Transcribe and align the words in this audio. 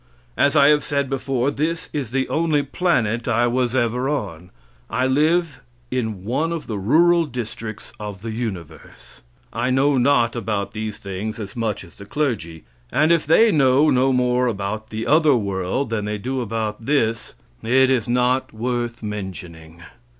As 0.35 0.55
I 0.55 0.69
have 0.69 0.83
said 0.83 1.11
before, 1.11 1.51
this 1.51 1.87
is 1.93 2.09
the 2.09 2.27
only 2.27 2.63
planet 2.63 3.27
I 3.27 3.45
was 3.45 3.75
ever 3.75 4.09
on. 4.09 4.49
I 4.89 5.05
live 5.05 5.61
in 5.91 6.23
one 6.25 6.51
of 6.51 6.65
the 6.65 6.79
rural 6.79 7.25
districts 7.27 7.93
of 7.99 8.23
the 8.23 8.31
universe. 8.31 9.21
I 9.53 9.69
know 9.69 9.99
not 9.99 10.35
about 10.35 10.71
these 10.71 10.97
things 10.97 11.39
as 11.39 11.55
much 11.55 11.83
as 11.83 11.97
the 11.97 12.05
clergy. 12.07 12.63
And 12.91 13.11
if 13.11 13.27
they 13.27 13.51
know 13.51 13.91
no 13.91 14.11
more 14.11 14.47
about 14.47 14.89
the 14.89 15.05
other 15.05 15.35
world 15.35 15.91
than 15.91 16.05
they 16.05 16.17
do 16.17 16.41
about 16.41 16.83
this, 16.85 17.35
it 17.61 17.91
is 17.91 18.07
not 18.07 18.51
worth 18.51 19.03
mentioning. 19.03 19.83